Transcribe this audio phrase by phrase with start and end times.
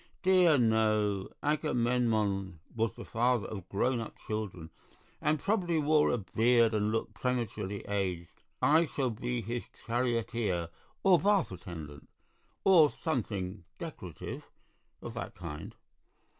[0.23, 1.29] "Dear no.
[1.43, 4.71] Agamemnon was the father of grown up children,
[5.21, 8.41] and probably wore a beard and looked prematurely aged.
[8.63, 10.69] I shall be his charioteer
[11.03, 12.09] or bath attendant,
[12.63, 14.49] or something decorative
[15.03, 15.75] of that kind.